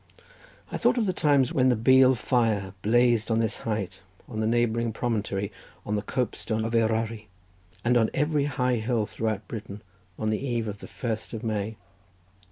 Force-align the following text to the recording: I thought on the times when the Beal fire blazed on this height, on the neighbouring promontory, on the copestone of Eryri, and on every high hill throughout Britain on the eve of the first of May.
I 0.71 0.77
thought 0.77 0.97
on 0.97 1.03
the 1.05 1.13
times 1.13 1.53
when 1.53 1.69
the 1.69 1.75
Beal 1.75 2.15
fire 2.15 2.73
blazed 2.81 3.29
on 3.29 3.37
this 3.37 3.59
height, 3.69 3.99
on 4.27 4.39
the 4.39 4.47
neighbouring 4.47 4.93
promontory, 4.93 5.51
on 5.85 5.95
the 5.95 6.01
copestone 6.01 6.65
of 6.65 6.73
Eryri, 6.73 7.27
and 7.85 7.95
on 7.95 8.09
every 8.11 8.45
high 8.45 8.77
hill 8.77 9.05
throughout 9.05 9.47
Britain 9.47 9.83
on 10.17 10.31
the 10.31 10.43
eve 10.43 10.67
of 10.67 10.79
the 10.79 10.87
first 10.87 11.33
of 11.33 11.43
May. 11.43 11.75